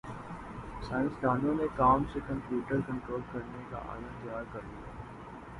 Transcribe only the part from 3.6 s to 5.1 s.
کا آلہ تیار کرلیا